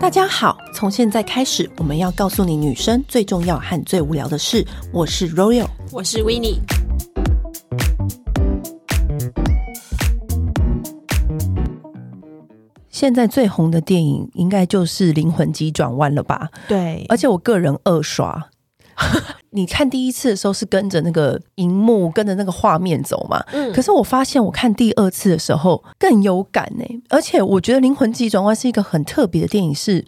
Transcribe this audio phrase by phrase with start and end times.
[0.00, 4.62] 大家好，从现在开始，我们要告诉你女生最重要和最无聊的事。
[4.92, 6.58] 我是 Royal，我是 Winnie。
[12.90, 16.48] 现在最红的电影应该就是《灵魂急转弯》了吧？
[16.68, 18.50] 对，而且我个人二刷。
[19.50, 23.40] 你看第一次的时候是跟着那个荧幕，跟着那个画面走嘛？
[23.52, 23.72] 嗯。
[23.72, 30.04] 可是我发现我看第二次的时候更有感呢、欸，而且我觉得《灵魂急转弯》是一个很特别的电影是，是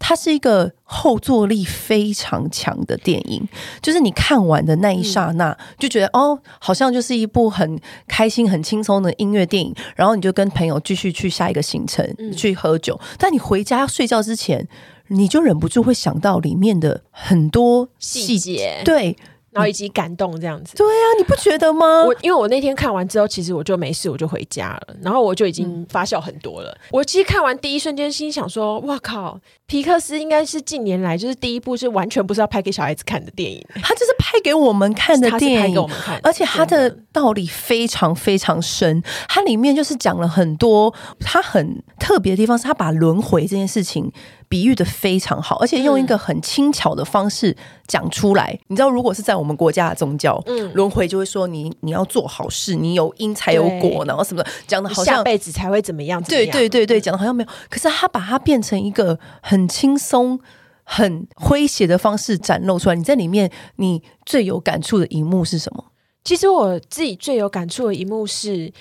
[0.00, 3.48] 它是一个后坐力非常强的电影，
[3.80, 14.66] 就是你看完的那一刹那就觉得、嗯、哦，好像就是一部很开心、很轻松的音乐电影，然后你就跟朋友继续去下一个行程、嗯、去喝酒，但你回家睡觉之前。
[15.08, 19.16] 你就忍不住会想到里面的很多细节，对，
[19.50, 20.76] 然后以及感动这样子。
[20.76, 22.04] 对啊，你不觉得吗？
[22.04, 26.70] 我因为我那天看完之后，其实我就没事，我就回家了，然后我就已经发酵很多了。
[26.70, 39.02] 嗯、我其实看完第一瞬间，心想说：“哇靠，皮克斯应该是近年来就是第一部是完全不是要拍给小孩子看的电影，他就是拍给我们看的电影，拍给我们看，而且他的道理非常非常深。
[39.28, 44.12] 它里面就是讲了很多，它很特别的地方是，他把轮回这件事情。”
[44.48, 47.54] 比喻的非常好，而且用一个很轻巧的方式
[47.86, 48.52] 讲出来。
[48.52, 56.50] 嗯、你知道，如果是在我们国家的宗教，嗯，轮回就会说你你要做好事，你有因才有果，然后什么的，讲的好像下辈子才会怎么样，怎么样？
[56.50, 57.48] 对对对对，讲的好像没有。
[57.68, 60.40] 可是他把它变成一个很轻松、
[60.82, 62.94] 很诙谐的方式展露出来。
[62.94, 65.84] 你在里面，你最有感触的一幕是什么？
[66.24, 68.72] 其实我自己最有感触的一幕是，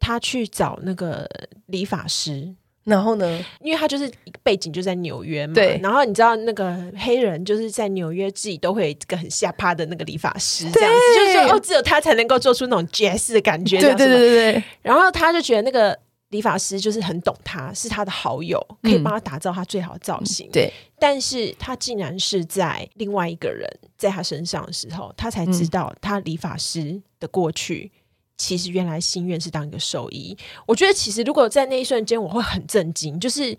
[0.00, 1.28] 他去找那个
[1.66, 2.56] 理发师。
[2.88, 3.44] 然后呢？
[3.60, 4.10] 因为他就是
[4.42, 5.78] 背景就在纽约嘛，对。
[5.82, 14.64] 然后你知道那个黑人就是在纽约自己都会有一个很下趴的那个理发师，这样子就是说哦，只有他才能够做出那种爵士的感觉，对对对对对。
[14.80, 15.98] 然后他就觉得那个
[16.30, 20.46] 理发师就是很懂他，是他的好友，可以帮他打造他最好的造型。
[20.48, 20.72] 嗯、对。
[20.98, 27.92] 但是他竟然是在另外一个人在他身上的时候，他才知道他理发师的过去。
[28.38, 30.34] 其实原来心愿是当一个兽医，
[30.64, 33.18] 我觉得其实如果在那一瞬间，我会很震惊。
[33.18, 33.54] 就是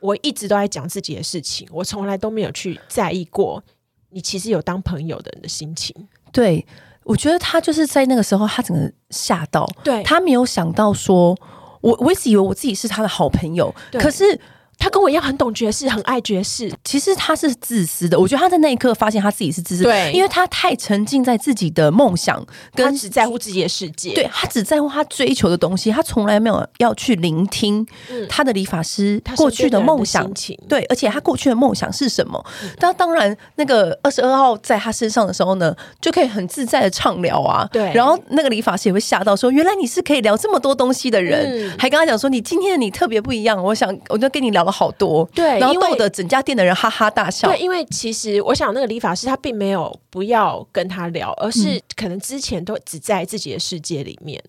[0.00, 3.62] 我一直都在讲自己的事情，我从来都没有去在意过
[4.10, 5.94] 你其实有当朋友的人的心情。
[6.30, 6.64] 对，
[7.04, 11.36] 我觉得他就是在那个时候，他整个吓到，对，他没有想到说，
[11.80, 14.40] 我我一直以为我自己是他的好朋友，可是。
[14.78, 16.72] 他跟我一样很懂爵士，很爱爵士。
[16.84, 22.44] 其实他是自私的，我觉得他在那一刻发现他自己是自私的，对，因为他太沉浸在自己的梦想，
[22.74, 24.12] 跟他只在乎自己的世界。
[24.14, 27.86] 对，他只在乎他追求的东西，他从来没有要去聆听
[28.28, 30.28] 他的理发师过去的梦想。
[30.68, 32.44] 对，而且他过去的梦想是什么？
[32.78, 37.68] 当当然，那个二十二号在他身上的时候呢，就可以很自在的畅聊啊。
[37.72, 44.72] 对，然后那个理发师也会吓到说：“原来你是可以聊这么多东西的人。”还跟他讲说：“你今天的你特别不一样。”我想，我就跟你聊了。
[44.72, 47.46] 好多对，然后逗得整家店的人哈哈大笑。
[47.48, 54.42] 对，因为其实我想那个理发师他并没有不要跟他聊，而是可能之前都只在自己的世界里面。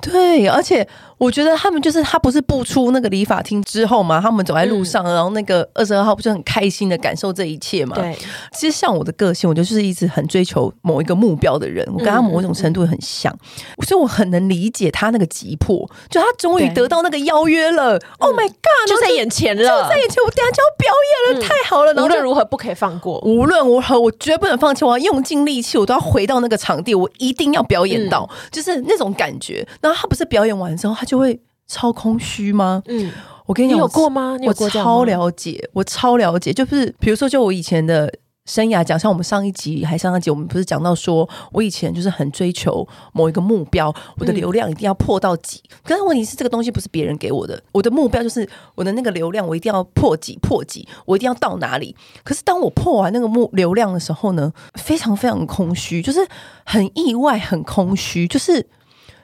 [0.00, 0.86] 对，而且
[1.22, 7.94] 我觉得他们就是他不是不出那个理发厅之后嘛，他们走在路上，嗯、然后那个二十二号不是很开心的感受这一切嘛？
[7.94, 8.18] 对，
[8.52, 20.92] 其实像我的个性，我就是一直很追求某一个目标的人，我跟他某一种程度很像，嗯、所以我很能理解他那个急迫，就他终于得到那个邀约了，Oh my God，就在眼前了，就在眼前，我等下就要表
[21.28, 21.92] 演了，嗯、太好了！
[22.02, 29.64] 无论如何不可以放过，无论如何我绝不能放弃，我要用尽力气，我都要回到那个场地，我一定要表演到，嗯、就是那种感觉。
[29.80, 32.82] 然后他不是表演完之后，他就会超空虚吗？
[32.86, 33.10] 嗯，
[33.46, 34.36] 我跟你讲，你有过吗？
[34.46, 36.52] 我超了解，我超了解。
[36.52, 38.12] 就是比如说，就我以前的
[38.44, 45.62] 生涯讲，像我们上一集还上一集，我们不是讲到说，我以前就是很追求某一个目标，我的流量一定要破到几。
[45.70, 51.94] 嗯、可是问题是，这个东西不是别人给我的，我的目标就是我的那个流量，我一定要破几破几，我一定要到哪里。
[52.24, 56.26] 可是当我破完那个目流量的时候呢，非常非常空虚，就是
[56.64, 58.66] 很意外，很空虚，就是。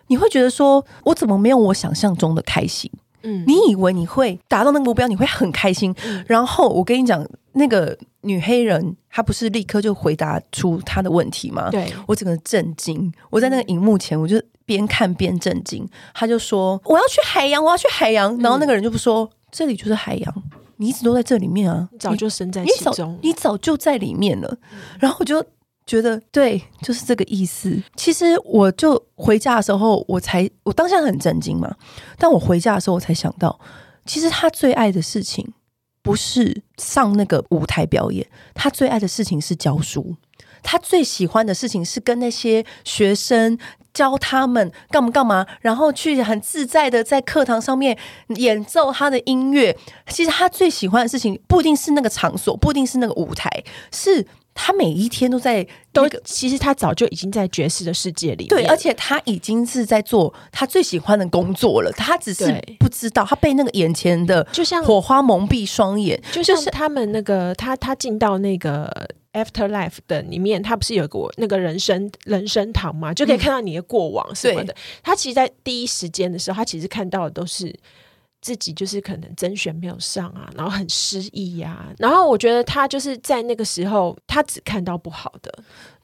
[0.09, 2.91] 你会觉得说，我怎么没有我想象中的开心？
[3.23, 5.95] 嗯，你以为你会达到那个目标，你会很开心。
[6.05, 11.69] 嗯，然后我跟你讲，那个女黑人她不是立刻就回答出她的问题吗？
[11.69, 15.85] 对，我整个震惊，我在那个荧幕前，我就边看边震惊。
[16.15, 20.43] 她就说：“我要去海洋，我要去海洋。”然后那个人就不说：“这里就是海洋，
[20.77, 24.57] 你一直都在这里面啊，早就身在其中，你早就在里面了。”
[25.01, 25.45] 然后我就。
[25.89, 27.83] 觉得对，就是这个意思。
[27.97, 31.75] 其实我就回家的时候，我才我当下很震惊嘛。
[32.19, 33.59] 但我回家的时候，我才想到，
[34.05, 35.55] 其实他最爱的事情
[36.03, 40.15] 不是上那个舞台表演，他最爱的事情是教书。
[40.63, 43.57] 他最喜欢的事情是跟那些学生
[43.95, 47.97] 教他们干嘛干嘛，然后去很自在的在课堂上面
[48.37, 49.75] 演奏他的音乐。
[50.09, 53.49] 其实他最喜欢的事情不一定是那个场所，不一定是那个舞台，
[53.91, 54.27] 是。
[54.61, 58.49] 他每一天都在都，其实他早就已经在爵士的世界里。
[58.49, 61.93] 对，而且他已经是在做他最喜欢的工作了。
[61.93, 62.45] 他只是
[62.81, 74.75] 不知道，他被那个眼前的就像火花蒙蔽双眼，就像他们那个他他进到那个 Afterlife 的里面，他不是有个那个人生人生堂嘛，就可以看到你的过往什么的。
[75.05, 77.73] 他其实，在第一时间的时候，他其实看到的都是。
[78.49, 81.93] 自己就是可能甄选没有上啊，然后很失意呀、啊。
[81.99, 85.53] 然后我觉得他就是在那个时候，他只看到不好的。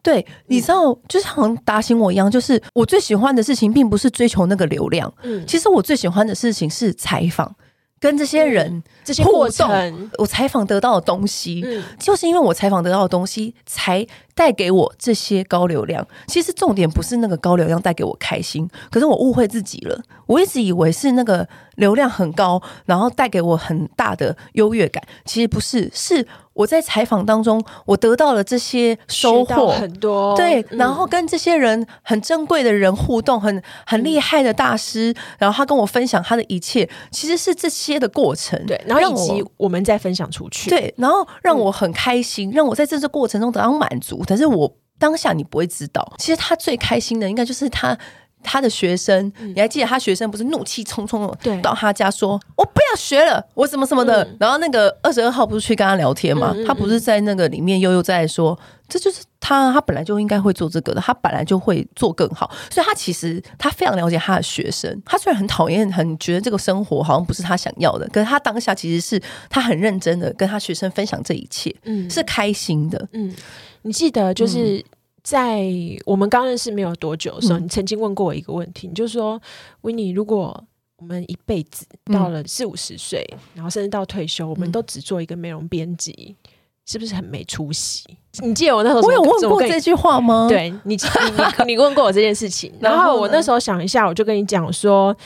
[0.03, 5.11] 对，你知道，就是好像打醒我一样，就是我最喜欢的事情，并不是追求那个流量。
[5.23, 7.57] 嗯，其实我最喜欢的事情是采访。
[8.05, 16.07] 跟这些人、嗯、这些过程，我采访得到的东西，嗯，就是因为我采访得到的东西，才带给我这些高流量。
[16.27, 19.99] 其实重点不是那个高流量带给我开心，可是我误会自己了。
[20.27, 25.03] 我一直以为是那个流量很高，然后带给我很大的优越感。
[25.25, 26.27] 其实不是，是。
[26.55, 29.69] 我在采访当中，我得到了这些收获。
[29.69, 44.23] 很多，对，然后跟这些人很珍贵的人互动，很很厉害的大师，然后他跟我分享他的一切，其实是这些的过程，对，然后以及我们再分享出去，对，然后让我很开心，让我在这个过程中得到满足。
[44.27, 47.99] 但是我当下你不会知道，其实他最开心的应该就是他。
[48.45, 54.23] 他的学生，你还记得他学生不是怒气冲冲的到他家说：“我不要学了，我什么什么的。
[54.23, 56.53] 嗯”然后那个二十二号不是去跟他聊天吗？
[56.55, 58.57] 嗯嗯嗯，他不是在那个里面悠悠在说
[58.89, 65.03] ：“这就是他，他本来就应该会做这个的，他本来就会做更好。”所以，他其实他非常了解他的学生。
[65.05, 73.09] 他虽然很讨厌，很觉得这个生活好像不是他想要的，可是他当下其实是他很认真的跟他学生分享这一切，嗯，是开心的。
[73.13, 73.35] 嗯，
[73.83, 74.85] 你记得就是。
[75.25, 75.65] 嗯在
[76.05, 79.41] 我们刚认识没有多久的时候，嗯、你曾经问过我一个问题，你就说
[79.81, 80.63] ：“Winnie，如果
[80.99, 86.51] 我们一辈子到了四五十岁，嗯、然后甚至到退休，我们都只做一个美容编辑，嗯、
[86.85, 88.05] 是不是很没出息？”
[88.45, 90.47] 你记得我那时候我有问过这句话吗？
[90.47, 95.17] 对你，你你你问过我这件事情，然后我那时候想一下，我就跟你讲说，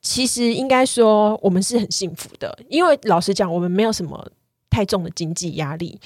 [0.00, 4.26] 其实应该说我们是很幸福的，因为老实讲，我们没有什么
[4.70, 6.00] 太重的经济压力，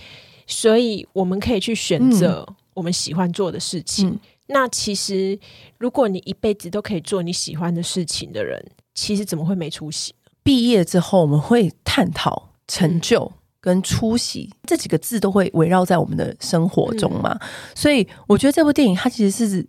[0.48, 2.56] 所以我们可以去选择、嗯。
[2.76, 5.36] 我们喜欢做的事情，嗯、那其实
[5.78, 8.62] 如果你一辈子都可以做你喜欢的事情的人，
[8.94, 10.14] 其实怎么会没出息？
[10.42, 13.32] 毕业之后，我们会探讨成就
[13.62, 17.32] 跟出息、嗯、这几个字都会围绕在我们的生活中嘛。
[17.40, 19.66] 嗯、所以我觉得这部电影它其实是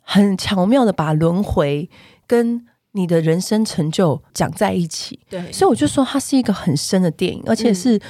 [0.00, 1.88] 很巧妙的把轮回
[2.26, 5.20] 跟你的人生成就讲在一起。
[5.28, 8.00] 对，所以我就说它是一个很深的电影，而且是。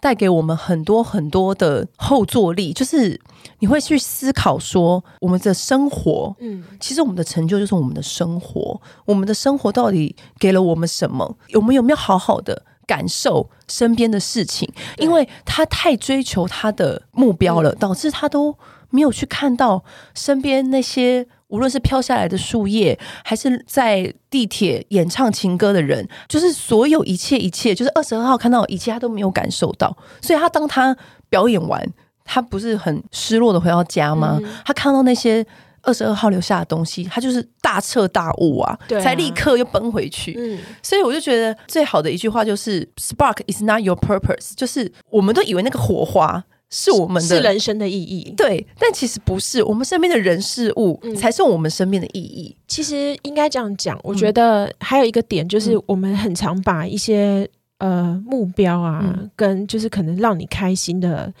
[0.00, 3.20] 带给我们很多很多的后坐力，就是
[3.58, 11.36] 你会去思考说，我们的生活，嗯，其实我们的成就就是我们的生活，我们的生活到底给了我们什么？
[11.54, 14.68] 我们有没有好好的感受身边的事情？
[14.98, 18.56] 因为他太追求他的目标了，导致他都
[18.90, 19.84] 没有去看到
[20.14, 21.26] 身边那些。
[21.48, 29.96] 无论是飘下来的树叶，还是在地铁演唱情歌的人，就是所有一切一切，就是二十二号看到一切，他都没有感受到。
[30.20, 30.96] 所以他当他
[31.28, 31.82] 表演完，
[32.24, 34.38] 他不是很失落的回到家吗？
[34.42, 35.44] 嗯、他看到那些
[35.82, 40.34] 二十二号留下的东西，他就是大彻大悟啊，才立刻又奔回去。
[40.36, 46.44] 嗯、所以我就觉得最好的一句话就是：“Spark is not your purpose。”就是我们都以为那个火花。
[46.70, 52.54] 是我们的是人生的意义，对，但其实不是，我们身边的人事物才是我们生命的意义。
[52.54, 57.48] 嗯、其实应该这样讲，我觉得还有一个点就是，我们很常把一些、
[57.78, 61.32] 嗯、呃目标啊，嗯、跟就是可能让你开心的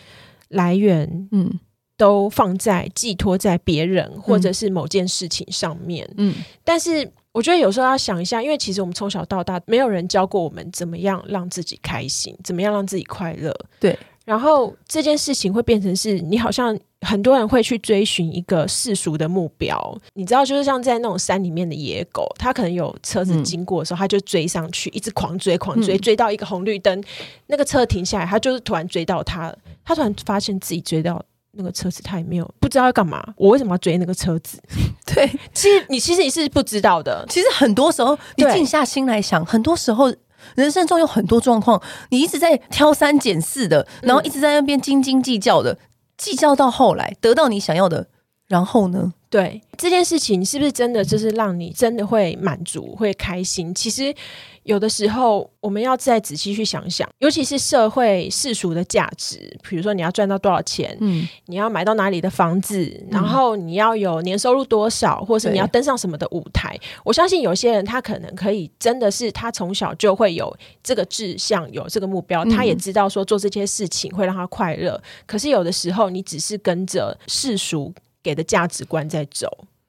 [0.48, 1.60] 来源，嗯，
[1.98, 13.94] 都放在寄托在别人或者是某件事情上面，嗯，但是我觉得有时候要想一下，因为其实我们从小到大没有人教过我们怎么样让自己开心，怎么样让自己快乐，对。
[14.28, 27.02] 然后这件事情会变成是你好像很多人会去追寻一个世俗的目标，你知道，就是像在那种山里面的野狗，它可能有车子经过的时候，它就追上去，一直狂追狂追，追到一个红绿灯，
[27.46, 29.50] 那个车停下来，它就是突然追到它，
[29.82, 34.60] 它突然发现自己追到那个车子，它也没有不知道要干嘛，我为什么要追那个车子？
[35.14, 40.12] 对，其实你其实你是不知道的，其实很多时候你静下心来想，很多时候。
[40.54, 45.78] 人生中有很多状况，你一直在挑三拣四的，然后一直在那边斤斤计较的，
[46.16, 48.08] 计较到后来得到你想要的，
[48.48, 49.12] 然后呢？
[49.30, 53.74] 对这件事情，是不是真的就是让你真的会满足、会开心？
[53.74, 54.14] 其实
[54.62, 66.74] 有的时候，我们要再仔细去想想，尤其是社会世俗的价值，比如说你要赚到多少钱，嗯，你要买到哪里的房子，嗯、然后你要有年收入多少，或是你要登上什么的舞台。
[67.04, 74.92] 我相信有些人他可能可以真的是他从小就会有这个志向，有这个目标，他也知道说做这些事情会让他快乐。
[74.92, 77.92] 嗯、可是有的时候，你只是跟着世俗。
[78.22, 79.48] 给的价值观在走，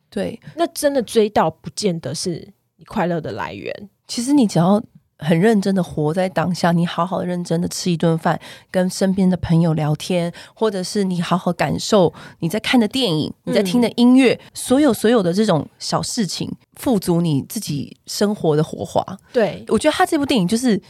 [0.09, 3.89] 对，那真的追到不见得是你快乐的来源。
[4.07, 4.81] 其实你只要
[5.17, 8.39] 很认真的活在当下，你好好认真的吃一顿饭，
[8.71, 19.03] 跟身边的朋友聊天，或者是你好好感受你在看的电影，你在听的音乐，嗯、所有所有的这种小事情，富足你自己生活的火花。
[19.33, 20.81] 对，我觉得他这部电影就是。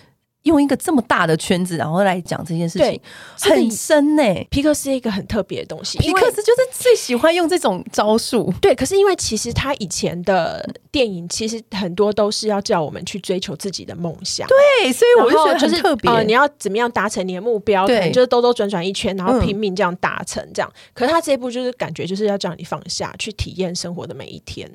[0.44, 3.02] 用一个这么大的圈子，然后来讲这件事情，
[3.40, 4.48] 很深呢、欸。
[4.50, 8.52] 皮克斯是一个很特别的东西，皮克斯就是最喜欢用这种招数。
[8.62, 14.48] 对，可是因为其实他以前的电影，其实很多都是要叫我们去追求自己的梦想。
[14.48, 16.10] 对，所以我就觉得很特别。
[16.10, 17.86] 呃，你要怎么样达成你的目标？
[17.86, 20.72] 对，可能就是兜兜转转一圈，然后拼命这样达成这样。
[20.74, 24.72] 嗯、可是他这一部就是感觉就是要叫你放下去体验生活的每一天。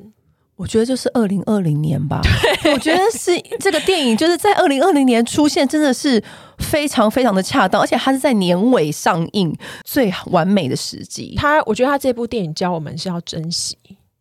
[0.56, 2.20] 我觉得就是二零二零年吧。
[2.72, 6.22] 我觉得是这个电影就是在二零二零年出现，真的是
[6.58, 11.34] 非常非常的恰当，而且它是在年尾上映，最完美的时机。
[11.36, 13.76] 他，我觉得他这部电影教我们是要珍惜。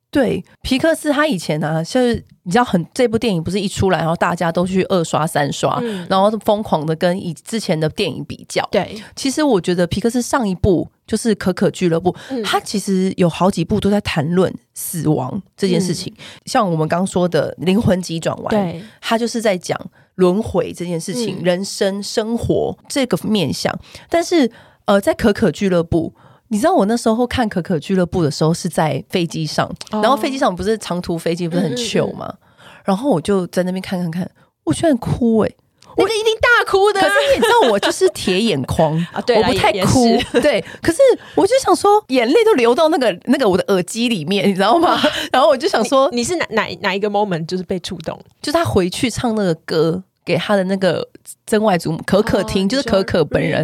[0.10, 8.68] 对，皮克斯他以前呢、啊，就是你知道很这部电影不是一出来，然后大家都去二刷三刷，嗯、然后疯狂的跟以之前的电影比较。
[8.72, 16.14] 对，其实我觉得皮克斯上一部就是《可可俱乐部》，嗯，他其实有好几部都在谈论死亡这件事情。
[16.18, 19.80] 嗯、像我们刚说的《灵魂急转弯》，对，他就是在讲
[20.16, 23.74] 轮回这件事情，嗯、人生生活这个面向。
[24.10, 24.50] 但是
[24.86, 26.14] 呃，在《可可俱乐部》。
[26.50, 32.32] 你知道我那时候看《可可俱乐部》的时候是在飞机上，然后飞机上不是长途飞机，不是很 chill 吗？
[32.86, 34.30] 然后我就在那边看看看，
[34.66, 35.52] 我居然哭哎！
[35.98, 37.00] 我一定大哭的。
[37.00, 40.18] 可是你知道我就是铁眼眶 啊，对，我不太哭。
[40.42, 41.00] 对，可是
[41.36, 45.00] 我就想说，眼泪都流到那个那个我的耳机里面，你知道吗？
[45.32, 48.20] 然后我就想说，你是哪哪哪一个 moment 就是被触动？
[48.42, 51.08] 就是他回去唱那个歌给他的那个
[51.46, 53.64] 真外祖母可可听，就是可可本人。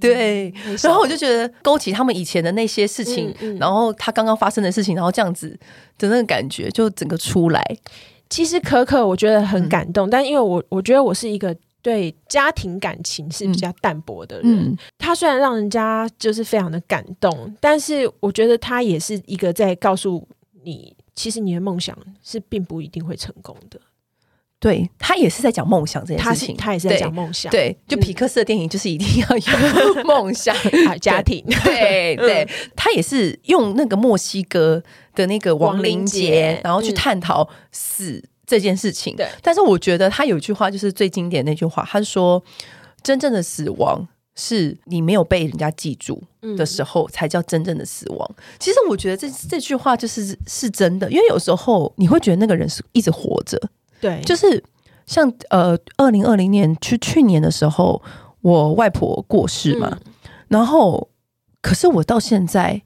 [0.00, 5.48] 对，然后我就觉得勾起他们以前的那些事情，嗯嗯、然后他刚刚发生的事情，然后这样子
[5.98, 7.60] 的那个感觉就整个出来。
[8.30, 14.44] 其实可可我觉得很感动，嗯、但因为我我觉得我是一个对家庭感情是比较淡薄的人。
[14.44, 20.26] 嗯、他虽然让人家就是非常的感动，但是我觉得他也是一个在告诉
[20.64, 23.80] 你，其实你的梦想是并不一定会成功的。
[24.60, 27.48] 对，他也是在讲梦想这件事情，他，他也是在讲梦想。
[27.48, 30.52] 对，就皮克斯的电影就是一定要有 梦想
[30.88, 31.44] 啊，家庭。
[31.64, 34.82] 对 对，嗯、他也是用那个墨西哥
[35.14, 39.14] 的那个亡灵节，然后去探讨死这件事情。
[39.14, 42.42] 对、嗯，但是我觉得他有一句话就是最经典的那句话，他说
[43.04, 46.22] ：“真正的死亡是你没有被人家记住
[46.56, 48.28] 的时候，才叫真正的死亡。
[48.36, 53.60] 嗯”其实我觉得这这句话就是是真的，因为有时候你会觉得那个人是一直活着。
[54.00, 54.62] 对，就是
[55.06, 58.00] 像呃，二零二零年去去年的时候，
[58.40, 60.12] 我外婆过世嘛，嗯、
[60.48, 61.10] 然后
[61.60, 62.80] 可是我到现在，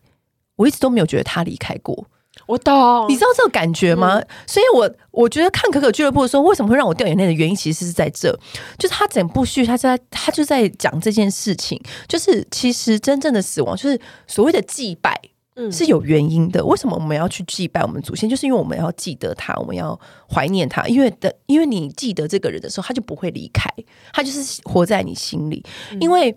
[0.56, 2.06] 我一直都没有觉得她离开过。
[2.46, 4.18] 我懂，你知道这个感觉吗？
[4.18, 8.30] 嗯、所以我我觉得看可可俱乐部的时候，为什么会让我掉眼泪的原因，其实是在这，
[8.78, 15.20] 就是他整部剧，他在他就在讲这件事情，就是其实真正的死亡，就是所谓的祭拜。
[15.54, 16.64] 嗯，是有原因的。
[16.64, 18.26] 为什么我们要去祭拜我们祖先？
[18.26, 20.86] 就是因为我们要记得他，我们要怀念他。
[20.86, 23.68] 因为的，因为你记得这个人的时候，他就不会离开，
[24.14, 25.62] 他就是活在你心里。
[25.90, 26.34] 嗯、因为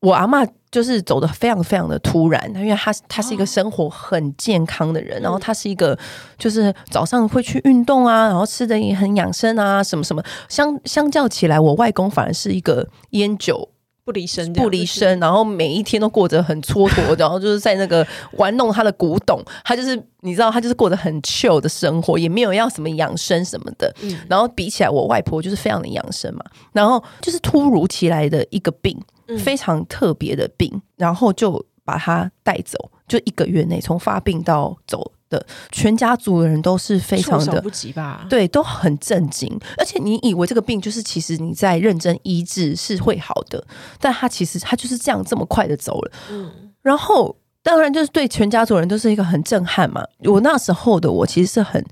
[0.00, 5.98] 我阿嬷就是走的非常非常的突然，因为他他是一个生活很健康的人，然后他是一个
[6.38, 10.22] 就是早上会去运动啊，然后吃的也很养生啊，什么什么。
[10.48, 13.68] 相相较起来，我外公反而是一个烟酒。
[14.10, 23.94] 不离身，不离身，然后每一天都过着很蹉跎， 然后就是在那个玩弄他的古董，他就是你知道，他就是过得很 chill 的生活，也没有要什么养生什么的。
[24.02, 35.12] 嗯、然后比起来，我外婆就是非常的养生嘛，然后就是突如其来的一个病，嗯、非常特别的病，然后就把他带走，就一个月内从发病到走。
[35.30, 38.26] 的全家族的人都是非常的不及吧？
[38.28, 39.48] 对，都很震惊。
[39.78, 43.64] 而且你以为这个病就是其实你在认真医治是会好的，
[43.98, 46.12] 但他其实他就是这样这么快的走了。
[46.30, 46.50] 嗯，
[46.82, 50.02] 然后当然就是对全家族人都是一个很震撼嘛。
[50.24, 51.82] 我那时候的我其实是很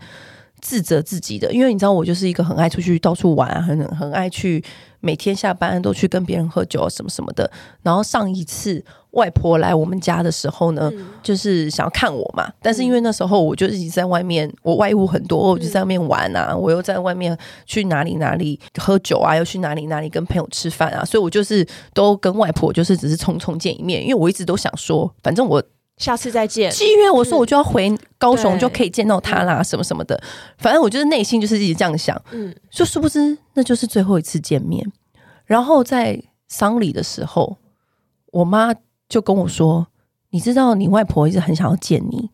[0.61, 4.62] 自责自己的，因为你知道我就是一个很爱出去到处玩啊，很很爱去
[5.00, 7.50] 每天下班都去跟别人喝酒啊什么什么的。
[7.83, 25.62] 然后上一次外婆来我们家的时候呢，嗯、就是想要看我嘛，但是因为那时候我就一直在外面，我外务很多，我就在外面玩啊，我又在外面去哪里哪里喝酒啊，又去哪里哪里跟朋友吃饭啊，所以我就是都跟外婆就是只是匆匆见一面，因为我一直都想说，反正我。
[25.99, 26.71] 下次再见。
[26.71, 30.19] 七月我说我就要回高雄，就可以见到他啦，什么什么的。
[30.57, 32.21] 反正我就是内心就是一直这样想。
[32.31, 34.90] 嗯，就殊不知那就是最后一次见面。
[35.45, 37.59] 然后在丧礼的时候，
[38.33, 38.73] 我妈
[39.09, 39.88] 就跟我说
[40.31, 42.31] ：“你知道你外婆一直很想要见你。”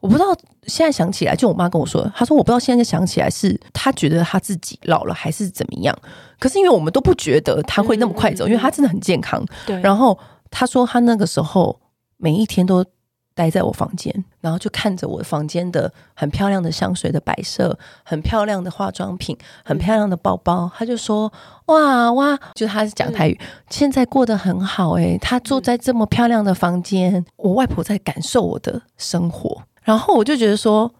[0.00, 0.34] 我不知道
[0.66, 5.98] 现在想起来，就我妈跟我说，她说我不知道现在想起来是她觉得她自己老了还是怎么样。
[6.38, 9.44] 可是因为我们都不觉得她会那么快走，因为她真的很健康。
[9.66, 9.80] 对。
[9.80, 10.18] 然后
[10.50, 11.78] 她说她那个时候。
[12.20, 12.84] 每一天都
[13.32, 19.34] 待在我房间，然后就看着我房间的很漂亮的香水的摆设，很漂亮的化妆品，
[19.64, 20.70] 很漂亮的包包。
[20.76, 21.32] 他就说
[21.66, 30.92] ：“哇哇，就他是讲台语，嗯、现在过得很好诶，他住在这么漂亮的房间，嗯、我外婆在感受我的生活。”然后我就觉得说，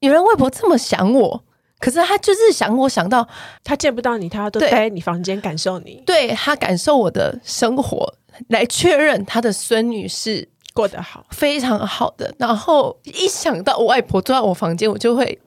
[0.00, 1.44] 有人外婆这么想我，
[1.78, 3.28] 可是他就是想我想到
[3.62, 8.12] 他见不到你，他都待在你房间感受你，对，他感受我的生活，
[8.48, 10.48] 来确认他的孙女是。
[10.76, 12.32] 过得好，非常好的。
[12.38, 15.38] 然后一想到我外婆坐在我房间，我就会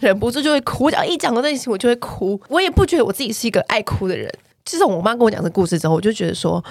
[0.00, 0.90] 忍不住就会哭。
[0.90, 2.38] 只要一讲到这件事情，我就会哭。
[2.48, 4.28] 我也不觉得我自己是一个爱哭的人。
[4.64, 6.62] 自从我妈跟我讲这故事之后，我就觉得说，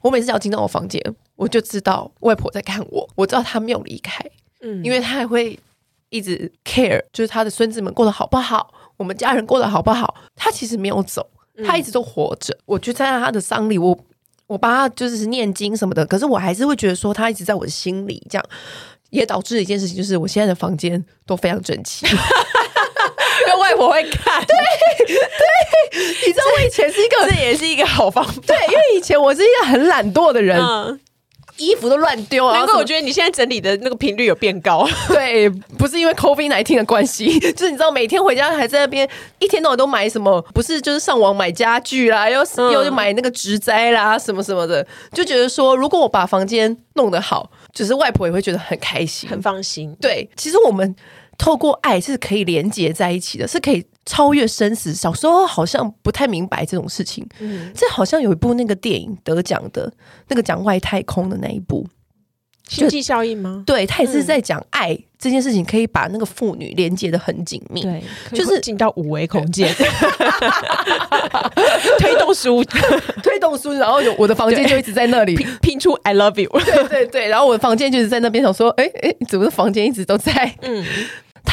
[0.00, 1.02] 我每次只要进到我房间，
[1.34, 4.24] 我就知道外婆在看我，我知道她没有离开。
[4.60, 5.58] 嗯，因为她还会
[6.10, 10.14] 一直 care，就是她的孙子们过得好不好，我们家人过得好不好。
[10.36, 11.26] 她其实没有走，
[11.66, 12.54] 她一直都活着。
[12.54, 13.98] 嗯，我就在她的丧礼，我。
[14.50, 18.44] 我帮他就是念经什么的，可是我还是会觉得说他一直在我的心里，这样
[19.10, 22.12] 也导致了一件事情，就是我现在的房间都非常整齐，因
[23.46, 24.42] 为外婆会看。
[24.44, 24.56] 对
[25.06, 25.16] 对，
[26.26, 28.42] 你知道我以前是一个， 这也是一个好方法。
[28.44, 30.60] 对，因为以前我是一个很懒惰的人。
[30.60, 30.98] 嗯
[31.60, 32.56] 衣服都乱丢啊！
[32.56, 34.88] 难怪我觉得你现在整理的那个频率有变高。
[35.08, 35.48] 对，
[35.78, 49.94] 不是因为 COVID-19 的关系， 就是你知道每天回家还在那边一天到晚都买什么，不是就是上网买家具啦，又又买那个植栽啦什么什么的，就觉得说如果我把房间弄得好，就是外婆也会觉得很开心、很放心。
[50.00, 50.96] 对，其实我们。
[51.40, 54.92] 透过爱是可以连接在一起的，是可以超越生死。
[54.92, 59.90] 小时候好像不太明白这种事情，嗯，这好像有一部那个电影得奖的，
[60.28, 61.86] 那个讲外太空的那一部
[62.76, 63.62] 《星际效应》吗？
[63.66, 68.02] 对，他也是在讲爱、嗯、这件事情，可以把那个父女连接的很紧密，对，
[68.34, 69.74] 就是进到五维空间，
[71.98, 72.62] 推动书，
[73.22, 80.54] 推动书，然后有我的房间就一直在那里 拼，拼出 I love you，对对对，然后我的房间就是在那边想说，哎哎，怎么房间一直都在？
[80.60, 80.84] 嗯。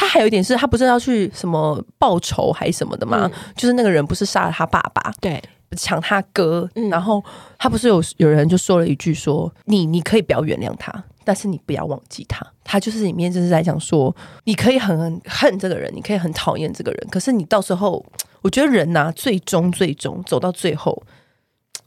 [0.00, 3.28] 他还有一点是，他不是要去什么报仇还是什么的吗？
[3.34, 5.42] 嗯、就是那个人不是杀了他爸爸，对，
[5.76, 7.20] 抢他哥，嗯、然后
[7.58, 18.06] 他不是有有人就说了一句说：“你你可以不要原谅他，但是你不要忘记他。”他就是里面就是在讲说，你可以很恨这个人，你可以很讨厌这个人，可是你到时候，
[18.42, 21.02] 我觉得人呐、啊，最终最终走到最后，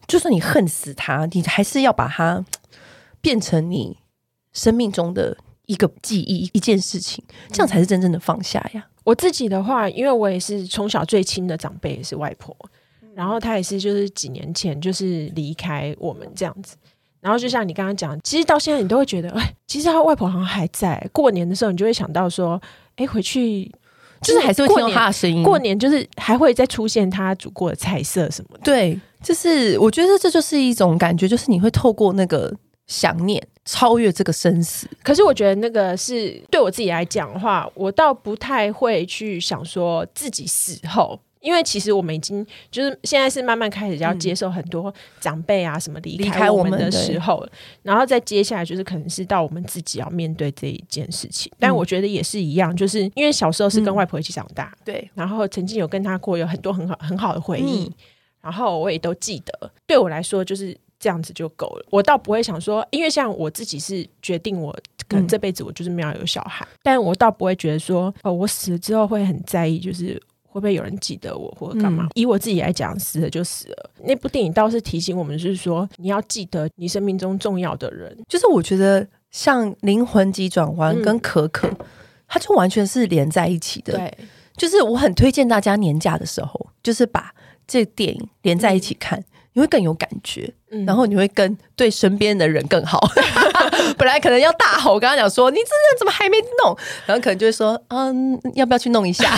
[0.06, 2.44] 就算你恨死他，你还是要把他
[3.22, 3.96] 变成你
[4.52, 5.38] 生命中的。
[5.72, 8.86] 一个记忆，一件事情，这样才是真正的放下呀。
[9.04, 12.54] 我自己的话，因为我也是从小最亲的长辈也是外婆，
[13.14, 16.76] 然后她也是就是几年前就是离开我们这样子。
[17.20, 21.08] 然后就像你刚刚讲，其实到现在你都会觉得，哎，其实他外婆好像还在。
[21.10, 22.60] 过年的时候，你就会想到说，
[22.96, 23.64] 哎，回去
[24.20, 25.42] 就是还是会听到他的声音。
[25.42, 28.64] 过年就是还会再出现他煮过的菜色什么的。
[28.64, 32.54] 对，就是我觉得这就是一种感觉，就是你会透过那个。
[32.88, 47.46] 想念超越这个生死，可是我觉得那个是对我自己来讲的话，我倒不太会去想说自己死后，因为其实我们已经就是现在是慢慢开始要接受很多长辈啊什么离开我们的时候，
[47.82, 51.52] 然后再接下来就是可能是到我们自己要面对这一件事情。
[51.60, 57.94] 但我觉得也是一样，就是因为小时候是跟外婆一起长大，嗯、对，然后曾经有跟她过有很多很好很好的回忆，嗯、
[58.40, 59.70] 然后我也都记得。
[59.86, 60.76] 对我来说，就是。
[61.02, 64.72] 这样子就够了，我倒不会想说，因为像我自己是决定，我
[65.08, 72.04] 可能这辈子我就是没有有小孩，嗯、但我倒不会觉得说，哦，我死了之后会很在意，就是会不会有人记得我或者干嘛。
[72.04, 73.90] 嗯、以我自己来讲，死了就死了。
[74.04, 78.16] 那部电影倒是提醒我们，就是说你要记得你生命中重要的人。
[78.28, 81.76] 就是我觉得像《灵魂急转弯》跟可可，嗯、
[82.28, 83.94] 它就完全是连在一起的。
[83.94, 84.18] 对，
[84.56, 87.34] 就是我很推荐大家年假的时候，就是把
[87.66, 89.20] 这电影连在一起看。
[89.54, 90.50] 嗯你会更有感觉，
[90.86, 92.98] 然后你会跟对身边的人更好。
[93.98, 99.30] 本来可能要大吼，跟他讲说：“你这人怎么还没弄？”然后可能就会说：“嗯，要不要去弄一下？”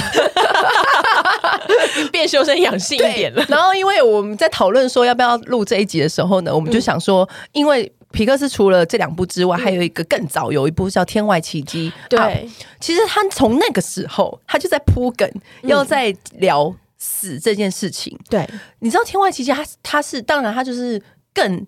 [2.13, 3.45] 变修身养性一点了。
[3.49, 11.93] 然后因为我们在讨论说要不要录这一集的时候呢，我们就想说，嗯、因为皮克斯除了这两部之外，嗯、还有一个更早有一部叫《天外奇迹》。
[12.09, 12.31] 对、啊，
[12.79, 15.29] 其实他从那个时候他就在铺梗，
[15.63, 16.73] 要在聊
[17.07, 18.17] 死这件事情。
[18.19, 21.03] 嗯、对，你知道《天外奇迹》他他是当然他就是
[21.35, 21.67] 更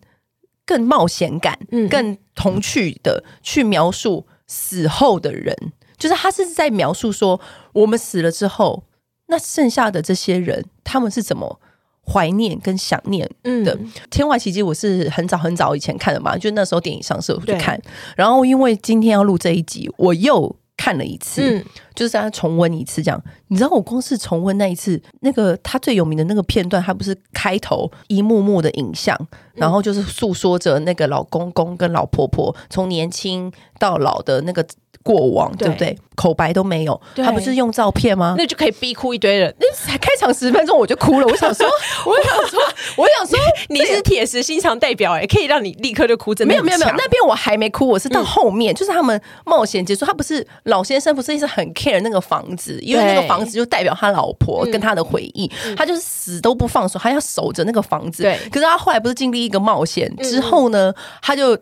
[0.65, 5.55] 更冒险感、嗯、更童趣的去描述死后的人，
[5.99, 7.39] 就是他是在描述说
[7.75, 8.85] 我们死了之后。
[9.29, 11.61] 那剩下的这些人，他们是怎么
[12.07, 13.35] 怀念跟想念的？
[13.43, 13.65] 嗯，
[14.09, 17.77] 《天外奇迹》我是很早很早以前看的嘛，就那时候电影上市我就看。
[18.17, 23.23] 然后因为今天要录这一集，我又看了一次，嗯，就是让他重温一次这样。
[23.49, 29.19] 你知道我光是重温那一次，那个他最有名的那个片段，他不是开头一幕幕的影像，
[29.55, 34.67] 然后就是诉说着那个老公公跟老婆婆从年轻到老的那个。
[35.07, 35.97] 过往对不对？
[36.17, 38.35] 口白都没有，他不是用照片吗？
[38.39, 39.55] 那就可以逼哭一堆人。
[39.61, 41.27] 那才开场十分钟我就哭了。
[41.27, 41.67] 我想说，
[42.07, 42.59] 我想说，
[42.97, 43.39] 我想说，
[43.69, 46.35] 你是铁石心肠代表哎，可以让你立刻就哭。
[46.35, 50.07] 真的没有没有没有，那边我还没哭，我是到后面，就是他们冒险结束。
[50.07, 58.23] 他不是老先生，不是一直很 care 那个房子，因为那个房子就代表他老婆跟他的回忆，他就是死都不放手，他要守着那个房子。
[58.23, 61.59] 对，可是他后来不是经历一个冒险之后呢，他就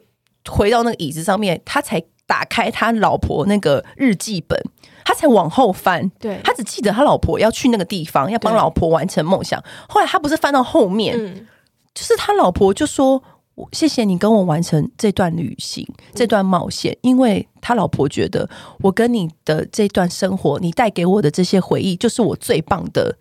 [0.49, 2.01] 回到那个椅子上面，他才。
[2.27, 4.59] 打开他老婆那个日记本，
[5.05, 6.09] 他才往后翻。
[6.19, 9.63] 对，他只记得他老婆要去那个地方，要帮老婆完成梦想。
[9.89, 11.47] 后来他不是翻到后面，嗯、
[11.95, 13.23] 就是他老婆就说
[13.55, 16.93] ：“我谢谢你跟我完成这段旅行，这段冒险。
[16.95, 23.17] 嗯”因为他老婆觉得我跟你的这段生活，你带给我的这些回忆，就是我最棒的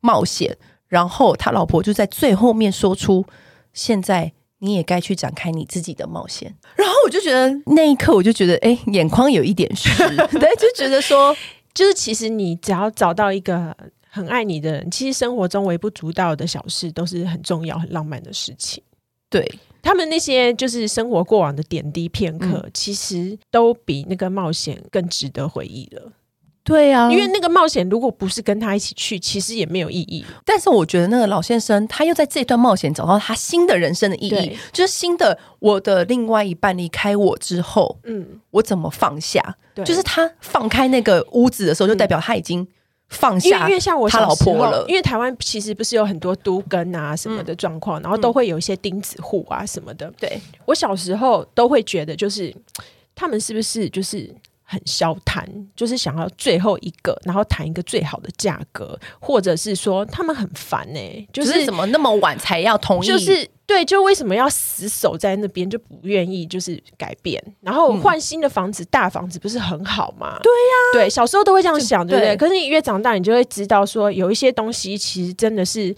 [0.00, 0.56] 冒险。
[0.88, 3.26] 然后他老婆就在最后面说出
[3.74, 6.54] ：“现在。”你也该去展开你自己的冒险。
[6.76, 9.88] 然后我就觉得那一刻，我就觉得哎，眼眶有一点湿，
[10.38, 11.36] 对，就觉得说，
[11.74, 13.76] 就是其实你只要找到一个
[14.08, 18.82] 很爱你的人，其实生活中微不足道的小事都是很重要、很浪漫的事情。
[19.28, 26.12] 对，他们那些就是生活过往的点滴片刻，嗯、其实都比那个冒险更值得回忆了。
[26.66, 30.24] 对啊，因为那个冒险如果不是跟他一起去，其实也没有意义。
[30.44, 39.56] 但是我觉得那个老先生他又在这段冒险找到他新的人生的意义，就是新的我的另外一半离开我之后，嗯，我怎么放下？
[39.76, 42.66] 对就是他放开那个屋子的时候，就代表他已经
[43.10, 43.68] 放下。
[43.68, 50.12] 因为像我他老婆了，因为台湾其实不是有很多都跟啊什么的状况，嗯、然后都会有一些钉子户啊什么的。
[50.18, 52.52] 对我小时候都会觉得，就是
[53.14, 54.34] 他们是不是就是。
[54.68, 63.06] 很消谈，就是想要最后一个，然后谈一个最好的价格，或者是说他们很烦呢、欸，就是怎么那么晚才要同意？
[63.06, 70.36] 就是对，就为什么要死守在那边，就不愿意就是改变，然后换新的房子，嗯、大房子不是很好吗？
[70.42, 72.34] 对呀、啊，对，小时候都会这样想，对不对？
[72.34, 75.94] 对，可是你越长大，你就会知道说，有一些东西其实真的是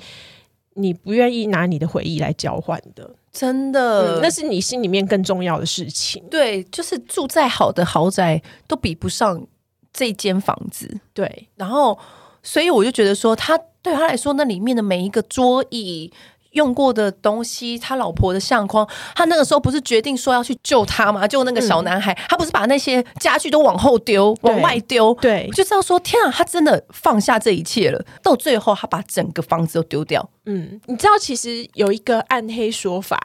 [0.79, 3.11] 你不愿意拿你的回忆来交换的。
[3.31, 6.23] 真的、嗯，那是你心里面更重要的事情。
[6.31, 9.47] 对，就是住再好的豪宅都比不上
[9.93, 10.99] 这间房子。
[11.13, 11.99] 对，然后
[12.43, 16.13] 所以我就觉得说，他对他来说，那里面的每一个桌椅。
[16.59, 21.27] 用过的东西，他老婆的相框，他那个时候不是决定说要去救他吗？
[21.27, 25.15] 救那个小男孩，嗯、他不是把那些家具都往后丢、往外丢？
[25.21, 28.05] 对，我就知道说，天啊，他真的放下这一切了。
[28.23, 30.29] 到最后，他把整个房子都丢掉。
[30.47, 33.19] 嗯，你知道，其实有一个暗黑说法，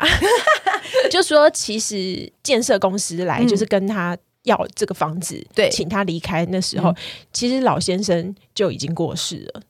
[1.09, 6.45] 就说其实建设公司来就是跟他要这个房子，对，请他离开。
[6.51, 6.95] 那时候，嗯、
[7.31, 9.61] 其实老先生就已经过世了。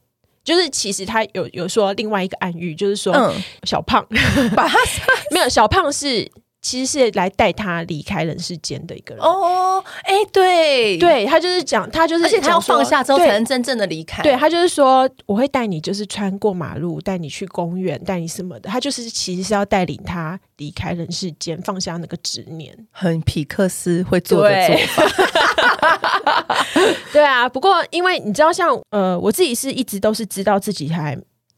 [0.43, 4.77] 就是其实他有有说另外一个暗喻，就是说小胖、嗯、把他
[5.32, 6.29] 没有小胖是
[6.62, 10.97] 其实是来带他离开人世间的一个人哦，哎、欸、对。
[10.97, 26.12] 对，他就是讲他就是而且他要放下之后才能真正的离开，对，对他就是说我会带你就是穿过马路，带你去公园，带你什么的，他就是其实是要带领他离开人世间，放下那个执念，很皮克斯会做的做法。
[27.12, 31.17] 对啊，不过因为你知道像，像呃，我自己是一直都是知道自己还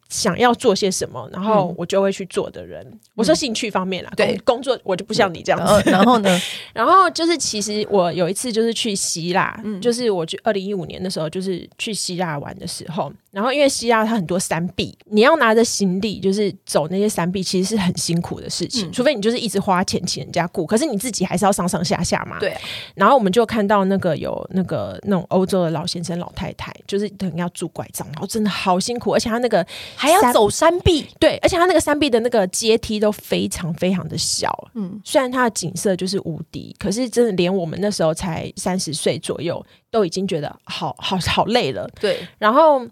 [0.10, 2.86] 想要做些什么，然后我就会去做的人。
[2.86, 5.90] 嗯、我说兴趣方面啦，对工作我就不像你这样子。
[5.90, 6.42] 然后呢，
[6.74, 18.88] 然后就是其实我有一次就是去希腊，嗯、就是我去二零一五年的时候，就是去希腊玩的时候，然后因为希腊它很多山壁，你要拿着行李就是走那些山壁，其实是很辛苦的事情。
[18.88, 22.39] 嗯、除非你就是一直花钱请人家雇，可是你自己还是要上上下下嘛。
[22.39, 22.62] 对、啊。
[22.93, 29.67] 然后我们就看到那个有那个那种欧洲的老先生老太太，就是等于要拄拐杖，然后真的好辛苦，而且他那个
[29.98, 34.50] 还要走山壁，对，而且他那个山壁的那个阶梯都非常非常的小。
[34.76, 41.86] 嗯，虽然它的景色就是无敌，可是真的连我们那时候才三十岁左右，都已经觉得好好好累了。
[42.00, 42.88] 对，然后。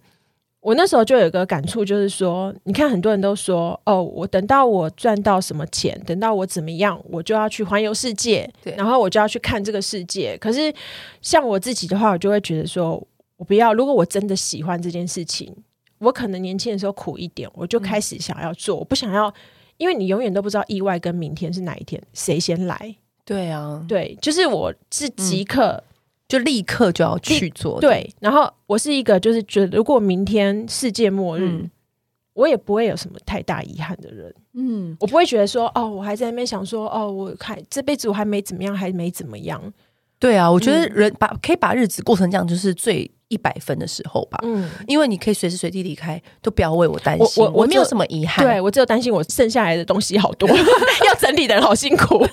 [0.63, 10.38] 我那时候就有一个感触，就是说，你看很多人都说，哦，我等到我赚到什么钱，等到我怎么样，我就要去环游世界，对，然后我就要去看这个世界。
[10.38, 10.73] 可是
[11.21, 12.91] 像我自己的话，我就会觉得说，
[13.36, 13.73] 我不要。
[13.73, 15.54] 如果我真的喜欢这件事情，
[15.99, 18.78] 我可能年轻的时候苦一点，我就开始想要做。
[18.78, 19.34] 嗯，我不想要，
[19.76, 22.95] 因为你永远都不知道意外跟明天是哪一天，谁先来。
[23.26, 25.84] 对啊，对，就是我是即刻。
[26.34, 28.12] 嗯就立刻就要去做，对。
[28.19, 31.69] 然后我是一个，就是觉得如果明天世界末日，嗯、
[32.34, 34.34] 我也不会有什么太大遗憾的人。
[34.56, 39.62] 嗯，我不会觉得说，哦，我还在那边想说，哦，我还这辈子我还没怎么样，还没怎么样。
[40.17, 44.39] 对啊，我觉得人把、嗯、可以把日子过成这样，就是最一百分的时候吧。
[44.43, 47.43] 嗯，因为你可以随时随地离开，都不要为我担心。
[47.43, 50.48] 我我，我没有什么遗憾，对我只有担心我剩下来的东西好多，
[51.06, 52.26] 要整理的人好辛苦。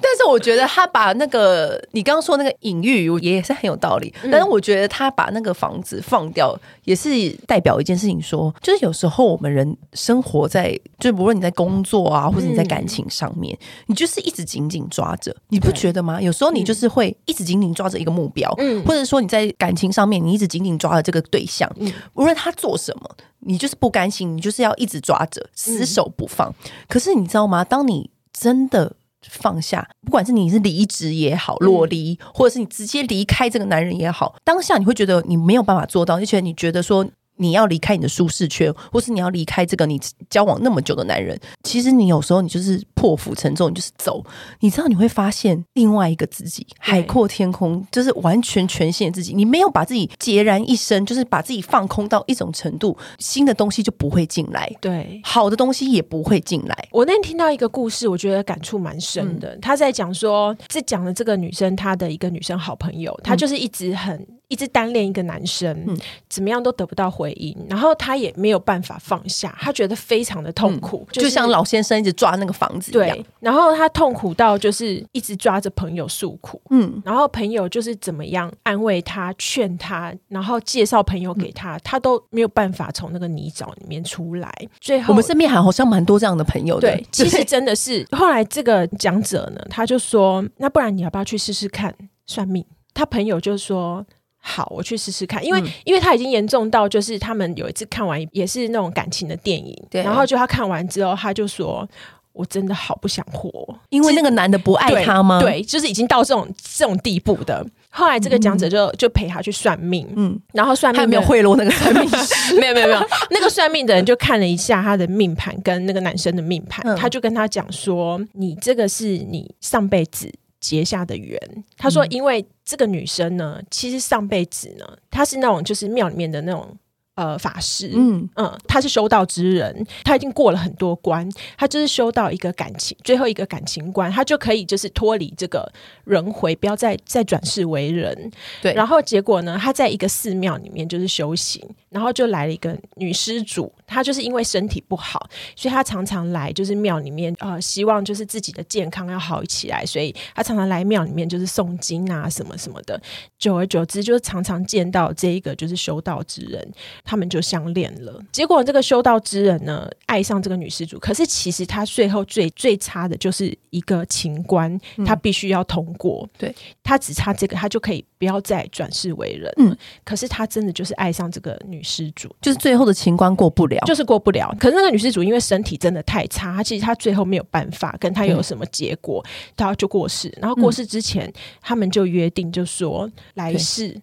[0.00, 4.12] 但是我觉得他把那个你刚刚说那个隐喻也是很有道理。
[4.30, 7.08] 但是我觉得他把那个房子放掉，也是
[7.46, 16.20] 代表一件事情说，说就是有时候我们人生活在，就无论你在工作啊，或者你在感情上面，你就是一直紧紧抓着，你不觉得吗？
[16.20, 18.50] 有时候你就是会一直紧紧抓着一个目标，
[18.84, 21.70] 或者说你在感情上面，你一直紧紧抓着这个对象，
[22.14, 26.52] 无论他做什么，你就是不甘心，你就是要一直抓着，死守不放。
[26.88, 27.64] 可是你知道吗？
[27.64, 28.94] 当你真的
[29.30, 37.06] 放下，不管是你是离职也好，裸离，或者是你直接离开这个男人也好，当下你会觉得你没有办法做到，而且你觉得说。
[37.36, 44.24] 你要离开你的舒适圈，或是你要离开这个你交往那么久的男人，其实你有时候你就是破釜沉舟，你就是走。
[44.60, 49.34] 你知道你会发现另外一个自己，海阔天空，就是完全全新的自己。
[49.34, 56.88] 你没有把自己孑然一身，就是把自己放空到一种程度，新的东西就不会进来，对，好的东西也不会进来。
[56.90, 59.56] 我那天听到一个故事，我觉得感触蛮深的。
[59.58, 64.26] 他在讲说，这讲的这个女生，她的一个女生好朋友，她就是一直很。
[64.48, 65.96] 一直单恋一个男生，嗯，
[66.28, 73.16] 怎么样都得不到回应，然后他也没有办法放下，他觉得非常的痛苦，嗯就是，就像老先生一直抓那个房子一样。
[73.16, 84.52] 对，然后他痛苦到就是一直抓着朋友诉苦，嗯，然后朋友就是怎么样安慰他、劝他，然后介绍朋友给他，嗯，他都没有办法从那个泥沼里面出来。
[84.80, 86.88] 最后，我们身边还好像蛮多这样的朋友的。
[86.88, 88.06] 对，其实真的是。
[88.12, 91.92] 后来这个讲者呢，他就说：“那不然你要不要去试试看
[92.26, 94.06] 算命？”他朋友就说。
[94.48, 101.86] 好，我去试试看，因为、嗯、因为他已经严重到，就是他们有一次看完也是那种感情的电影，对，然后就他看完之后，他就说
[102.32, 103.50] ：“我真的好不想活，
[103.88, 107.66] 因为那个男的不爱他吗？”对，就是已经到这种这种地步的。
[107.90, 121.38] 后来这个讲者就就陪他去算命，嗯，然后算命他没有贿赂那个算命 师，没有没有没有，那个算命的人就看了一下他的命盘跟那个男生的命盘，嗯、他就跟他讲说：“你这个是你上辈子。”结下的缘，
[121.76, 126.76] 他说，因为这个女生呢，其实上辈子呢，她是那种就是庙里面的那种。
[127.16, 131.26] 呃，法师，嗯嗯，他是修道之人，他已经过了很多关，
[131.56, 135.66] 他就是修到一个感情，最后一个感情关，他就可以就是脱离这个
[136.04, 138.30] 轮回，不要再再转世为人。
[138.60, 145.26] 对，然后结果呢，他在一个寺庙里面就是修行，然后就来了一个女施主，她就是因为身体不好，
[145.56, 153.00] 所以她常常来就是庙里面，呃，希望就是自己的健康要好起来，所以她常常来庙里面就是诵经啊什么什么的，
[153.38, 156.70] 久而久之就是常常见到这一个就是修道之人。
[157.06, 169.52] 他们就相恋了，结果这个修道之人呢，爱上这个女施主，可是其实他最后最最差的就是一个情关，他必须要通过，对，他只差这个，他就可以不要再转世为人。
[169.58, 174.52] 嗯，可是他真的就是爱上这个女施主，就是最后的情关过不了，就是过不了。
[174.58, 179.24] 可是那个女施主因为身体真的太差，她其实她最后没有办法跟他有什么结果，
[179.56, 180.36] 她就过世。
[180.40, 183.96] 然后过世之前，他们就约定，就说来世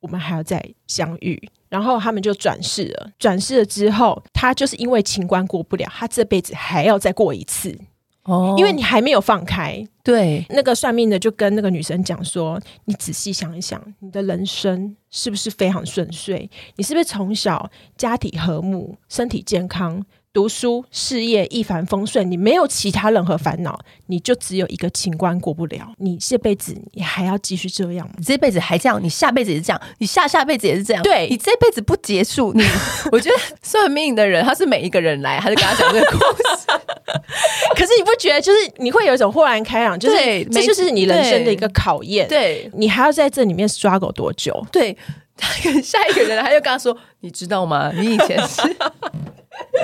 [0.00, 1.38] 我们还要再相遇。
[1.68, 7.76] 然后他们就转世了，转世了之后，他就是因为情关过不了，他这辈子还要再过一次
[8.24, 9.86] 哦，因为你还没有放开。
[10.02, 16.48] 对，那个算命的就跟那个女生讲说：“你仔细想一想，你的人生是不是非常顺遂？
[16.76, 20.04] 你是不是从小家庭和睦、身体健康？”
[20.36, 25.90] 读书、事业一帆风顺，你没有其他任何烦恼，你就只有一个情关过不了。
[25.96, 28.12] 你这辈子你还要继续这样吗？
[28.18, 31.02] 你这辈子还这样，你下辈子也是这样，你下下辈子也是这样。
[31.02, 32.62] 对，你这辈子不结束，你
[33.10, 36.66] 我觉得算命的人他是每一个人来，他就跟他讲这个故事。
[37.74, 39.98] 可是你不觉得就是你会有一种豁然开朗？
[39.98, 42.28] 就是这就是你人生的一个考验。
[42.28, 44.66] 对，你还要在这里面 struggle 多久？
[44.70, 44.94] 对，
[45.82, 47.90] 下一个人他就跟他说：“你知道吗？
[47.94, 48.60] 你以前是。”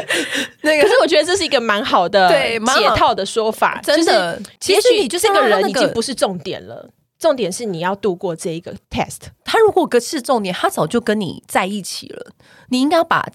[0.63, 4.41] 那个，可是我觉得这是一个蛮好的对解套的说法，真的。
[4.67, 9.19] 也许你就是这个人已经不是重点了，重点是你要度过这一个 test。
[9.45, 12.33] 他如果是重点，他早就跟你在一起了。
[12.69, 13.27] 你应该要把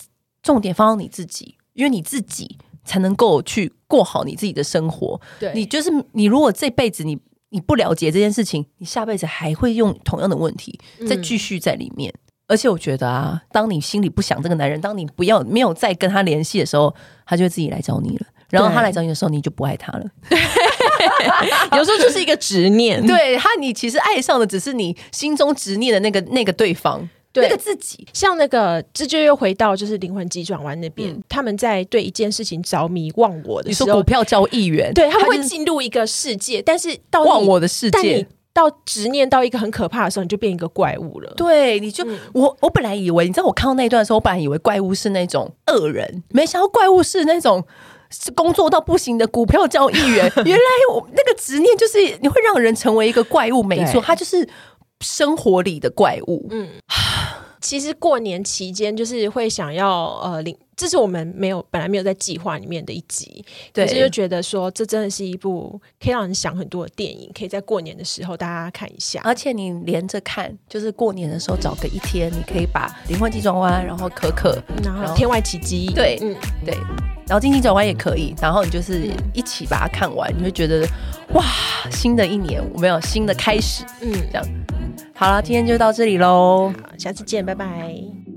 [0.41, 5.20] 重点放到你自己，因为你自己才能够去过好你自己的生活。
[5.39, 12.12] 对，你就是你，如果这辈子你你不了解这件事情，你下辈子还会用同样的问题再继续在里面。
[12.15, 16.93] 嗯而且我觉得啊，当你心里不想这个男人，当你不要没有再跟他联系的时候，
[17.25, 18.25] 他就会自己来找你了。
[18.49, 20.05] 然后他来找你的时候，你就不爱他了。
[21.75, 28.07] 有时候就是一个执念，对他，你其实爱上的只是你心中执念的那个那个对方，对那个自己。
[28.13, 38.25] 像那个，这就又回到就是灵魂急转弯那边，嗯、他们在对一件事情着迷忘我的时候，你说股票交易员，对他们会进入一个世界，但是到忘我的世界。
[38.58, 41.32] 到执念到一个很可怕的时候，你就变一个怪物了。
[41.38, 47.63] 对，你就、嗯、我我本来以为，你知道我看到那一段的时候，我本来以为怪物是那种恶人，没想到怪物是那种
[48.10, 50.32] 是工作到不行的股票交易员。
[50.43, 54.50] 原来我那个执念就是你会让人成为一个怪物，没错，他就是
[55.02, 56.48] 生活里的怪物。
[56.50, 56.67] 嗯，
[57.62, 60.58] 其实过年期间就是会想要呃领。
[60.77, 69.19] 这是我们没有本来没有在计划里面的一集，可是就觉得说这真的是一部可以让人想很多的电影，可以在过年的时候大家看一下。
[69.23, 76.75] 而且你连着看，就是过年的时候找个一天，你可以把《灵魂急转弯》，然后可可，然后《天外奇迹》，对，嗯，对，
[77.25, 80.87] 然后《经济转弯》也可以，然后你就是一起把它看完，你会觉得
[81.33, 81.43] 哇，
[81.89, 84.45] 新的一年我们有新的开始，嗯，这样。
[85.15, 88.37] 好了，今天就到这里喽，下次见，拜拜。